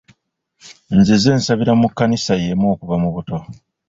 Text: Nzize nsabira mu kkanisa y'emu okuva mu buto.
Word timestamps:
Nzize 0.99 1.29
nsabira 1.39 1.73
mu 1.81 1.87
kkanisa 1.91 2.33
y'emu 2.41 2.65
okuva 2.73 2.95
mu 3.03 3.09
buto. 3.15 3.37